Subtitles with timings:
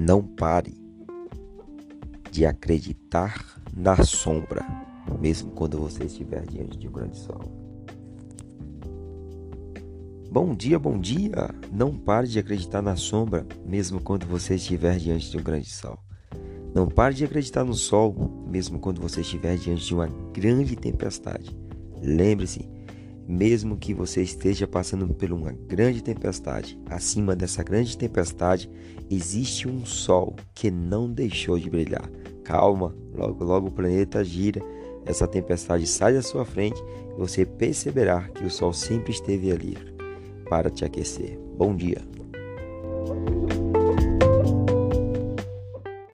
[0.00, 0.80] Não pare
[2.30, 4.64] de acreditar na sombra,
[5.20, 7.40] mesmo quando você estiver diante de um grande sol.
[10.30, 11.52] Bom dia, bom dia!
[11.72, 15.98] Não pare de acreditar na sombra, mesmo quando você estiver diante de um grande sol.
[16.72, 18.14] Não pare de acreditar no sol,
[18.46, 21.58] mesmo quando você estiver diante de uma grande tempestade.
[22.00, 22.70] Lembre-se,
[23.28, 28.70] mesmo que você esteja passando por uma grande tempestade, acima dessa grande tempestade
[29.10, 32.08] existe um sol que não deixou de brilhar.
[32.42, 34.62] Calma, logo logo o planeta gira,
[35.04, 36.82] essa tempestade sai da sua frente
[37.12, 39.76] e você perceberá que o sol sempre esteve ali
[40.48, 41.38] para te aquecer.
[41.56, 42.17] Bom dia.